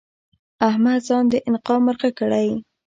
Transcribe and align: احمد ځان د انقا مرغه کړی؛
احمد 0.67 0.99
ځان 1.07 1.23
د 1.31 1.33
انقا 1.47 1.75
مرغه 1.85 2.09
کړی؛ 2.19 2.49